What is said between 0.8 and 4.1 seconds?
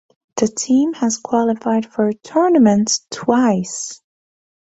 has qualified for a tournament twice.